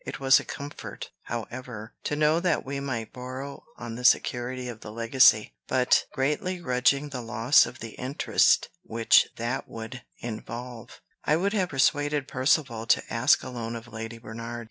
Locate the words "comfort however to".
0.43-2.15